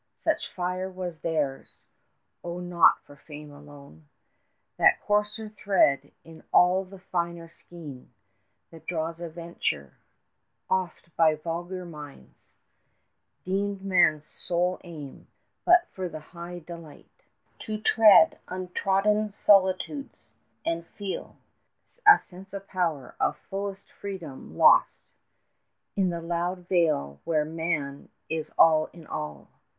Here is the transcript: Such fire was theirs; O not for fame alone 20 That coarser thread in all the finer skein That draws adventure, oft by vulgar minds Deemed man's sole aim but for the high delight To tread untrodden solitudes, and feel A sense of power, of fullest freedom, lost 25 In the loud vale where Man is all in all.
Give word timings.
Such 0.19 0.51
fire 0.55 0.89
was 0.89 1.19
theirs; 1.19 1.85
O 2.43 2.57
not 2.59 3.03
for 3.05 3.15
fame 3.15 3.51
alone 3.51 4.07
20 4.77 4.77
That 4.79 4.99
coarser 4.99 5.47
thread 5.47 6.11
in 6.23 6.43
all 6.51 6.83
the 6.83 6.97
finer 6.97 7.47
skein 7.47 8.11
That 8.71 8.87
draws 8.87 9.19
adventure, 9.19 9.93
oft 10.71 11.15
by 11.15 11.35
vulgar 11.35 11.85
minds 11.85 12.33
Deemed 13.45 13.83
man's 13.85 14.27
sole 14.27 14.81
aim 14.83 15.27
but 15.65 15.87
for 15.93 16.09
the 16.09 16.19
high 16.33 16.57
delight 16.57 17.21
To 17.67 17.79
tread 17.79 18.39
untrodden 18.47 19.31
solitudes, 19.33 20.33
and 20.65 20.83
feel 20.87 21.35
A 22.07 22.17
sense 22.17 22.53
of 22.53 22.67
power, 22.67 23.13
of 23.19 23.37
fullest 23.37 23.91
freedom, 23.91 24.57
lost 24.57 25.13
25 25.93 25.97
In 26.03 26.09
the 26.09 26.21
loud 26.21 26.67
vale 26.67 27.19
where 27.23 27.45
Man 27.45 28.09
is 28.29 28.49
all 28.57 28.87
in 28.93 29.05
all. 29.05 29.47